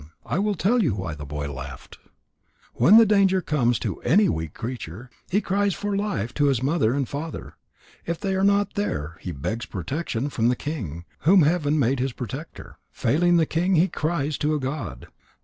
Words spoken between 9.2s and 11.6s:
he begs protection from the king, whom